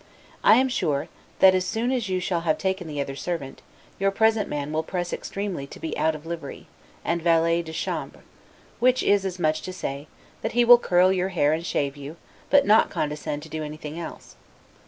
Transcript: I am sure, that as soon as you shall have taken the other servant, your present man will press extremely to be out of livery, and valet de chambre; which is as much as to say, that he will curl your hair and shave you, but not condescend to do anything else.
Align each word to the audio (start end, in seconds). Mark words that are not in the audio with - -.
I 0.43 0.55
am 0.55 0.67
sure, 0.67 1.09
that 1.41 1.53
as 1.53 1.63
soon 1.63 1.91
as 1.91 2.09
you 2.09 2.19
shall 2.19 2.41
have 2.41 2.57
taken 2.57 2.87
the 2.87 2.99
other 2.99 3.15
servant, 3.15 3.61
your 3.99 4.09
present 4.09 4.49
man 4.49 4.71
will 4.73 4.81
press 4.81 5.13
extremely 5.13 5.67
to 5.67 5.79
be 5.79 5.95
out 5.95 6.15
of 6.15 6.25
livery, 6.25 6.65
and 7.05 7.21
valet 7.21 7.61
de 7.61 7.71
chambre; 7.71 8.21
which 8.79 9.03
is 9.03 9.25
as 9.25 9.37
much 9.37 9.59
as 9.59 9.65
to 9.65 9.73
say, 9.73 10.07
that 10.41 10.53
he 10.53 10.65
will 10.65 10.79
curl 10.79 11.13
your 11.13 11.29
hair 11.29 11.53
and 11.53 11.67
shave 11.67 11.95
you, 11.95 12.15
but 12.49 12.65
not 12.65 12.89
condescend 12.89 13.43
to 13.43 13.49
do 13.49 13.61
anything 13.63 13.99
else. 13.99 14.35